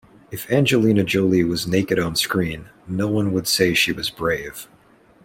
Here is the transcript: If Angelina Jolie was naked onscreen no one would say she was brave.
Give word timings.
If 0.31 0.49
Angelina 0.49 1.03
Jolie 1.03 1.43
was 1.43 1.67
naked 1.67 1.99
onscreen 1.99 2.69
no 2.87 3.07
one 3.07 3.31
would 3.33 3.47
say 3.47 3.75
she 3.75 3.91
was 3.91 4.09
brave. 4.09 4.67